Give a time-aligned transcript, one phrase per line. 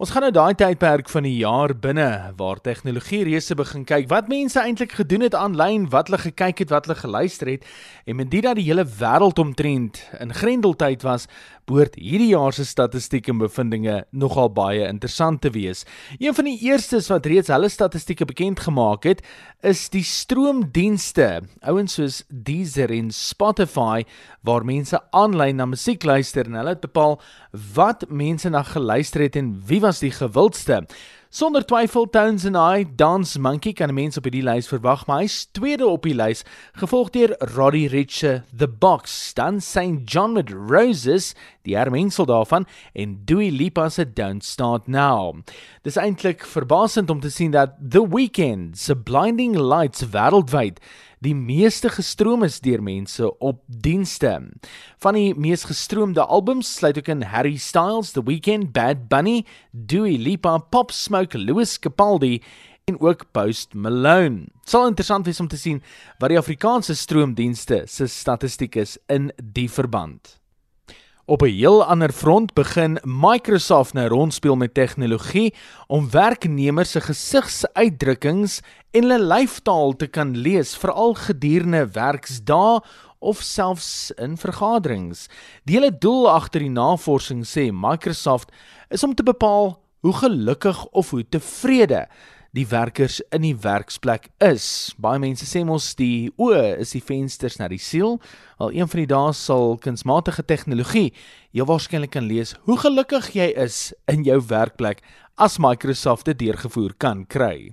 [0.00, 4.30] Ons gaan nou daai tydperk van die jaar binne waar tegnologie reuse begin kyk wat
[4.32, 7.66] mense eintlik gedoen het aanlyn, wat hulle gekyk het, wat hulle geluister het
[8.08, 11.28] en met dit dat die hele wêreld omtrent in grendeltyd was,
[11.68, 15.84] behoort hierdie jaar se statistiek en bevindinge nogal baie interessant te wees.
[16.16, 19.20] Een van die eerstes wat reeds hulle statistieke bekend gemaak het,
[19.60, 24.06] is die stroomdienste, ouens soos Deezer en Spotify
[24.48, 27.18] waar mense aanlyn na musiek luister en hulle het bepaal
[27.76, 30.86] wat mense na geluister het en wie was die gewildste.
[31.32, 35.20] Sonder twyfel Tones and I Dance Monkey kan 'n mens op hierdie lys verwag, maar
[35.20, 36.42] hy's tweede op die lys,
[36.74, 43.20] gevolg deur Roddy Ricch The Box, dan St John with Roses, die hermengsel daarvan en
[43.24, 45.38] Dua Lipa se Don't Start Now.
[45.82, 50.78] Dis eintlik verbasend om te sien dat The Weeknd se Blinding Lights wêreldwyd
[51.20, 54.32] die meeste gestroom is deur mense op dienste.
[55.04, 60.16] Van die mees gestroomde albums sluit ook in Harry Styles, The Weeknd, Bad Bunny, Dua
[60.16, 62.40] Lipa, Pop Smoke, Louis Capaldi
[62.88, 64.48] en ook Post Malone.
[64.64, 65.82] Dit sal interessant wees om te sien
[66.18, 70.39] wat die Afrikaanse stroomdienste se statistiek is in die verband.
[71.30, 75.54] Op 'n heel ander front begin Microsoft nou rondspeel met tegnologie
[75.86, 82.80] om werknemers se gesigsuitdrukkings en hulle lyfstaal te kan lees, veral gedurende werksdae
[83.18, 85.28] of selfs in vergaderings.
[85.64, 88.50] Die hele doel agter die navorsing sê Microsoft
[88.88, 92.08] is om te bepaal hoe gelukkig of hoe tevrede
[92.56, 94.94] die werkers in die werksplek is.
[94.98, 98.18] Baie mense sê mos die oë is die vensters na die siel.
[98.58, 101.10] Al een van die dae sal kunsmatige tegnologie
[101.56, 105.04] jou waarskynlik kan lees hoe gelukkig jy is in jou werkplek
[105.40, 107.72] as Microsoft dit deurgevoer kan kry.